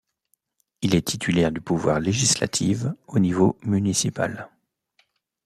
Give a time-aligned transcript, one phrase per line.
[0.81, 4.49] Il est titulaire du pouvoir législatif au niveau municipal.